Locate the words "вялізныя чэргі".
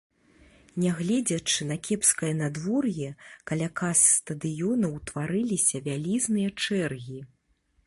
5.89-7.19